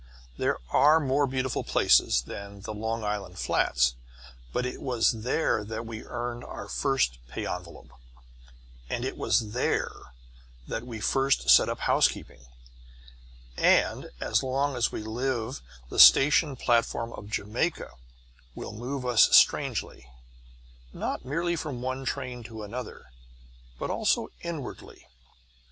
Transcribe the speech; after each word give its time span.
There 0.35 0.57
are 0.71 0.99
more 0.99 1.27
beautiful 1.27 1.63
places 1.63 2.23
than 2.23 2.61
the 2.61 2.73
Long 2.73 3.03
Island 3.03 3.37
flats, 3.37 3.93
but 4.51 4.65
it 4.65 4.81
was 4.81 5.21
there 5.21 5.63
that 5.63 5.85
we 5.85 6.03
earned 6.05 6.43
our 6.43 6.67
first 6.67 7.19
pay 7.27 7.45
envelope, 7.45 7.91
and 8.89 9.05
it 9.05 9.15
was 9.15 9.51
there 9.51 9.91
that 10.67 10.87
we 10.87 10.99
first 10.99 11.51
set 11.51 11.69
up 11.69 11.81
housekeeping; 11.81 12.47
and 13.55 14.09
as 14.19 14.41
long 14.41 14.75
as 14.75 14.91
we 14.91 15.03
live 15.03 15.61
the 15.89 15.99
station 15.99 16.55
platform 16.55 17.13
of 17.13 17.29
Jamaica 17.29 17.91
will 18.55 18.73
move 18.73 19.05
us 19.05 19.29
strangely 19.37 20.07
not 20.91 21.25
merely 21.25 21.55
from 21.55 21.79
one 21.79 22.05
train 22.05 22.41
to 22.45 22.63
another, 22.63 23.05
but 23.77 23.91
also 23.91 24.29
inwardly. 24.41 25.05